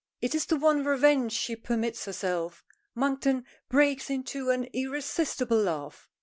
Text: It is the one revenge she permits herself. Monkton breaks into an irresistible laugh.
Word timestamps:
It 0.19 0.33
is 0.33 0.47
the 0.47 0.55
one 0.55 0.83
revenge 0.83 1.31
she 1.31 1.55
permits 1.55 2.05
herself. 2.05 2.63
Monkton 2.95 3.45
breaks 3.69 4.09
into 4.09 4.49
an 4.49 4.63
irresistible 4.73 5.57
laugh. 5.59 6.09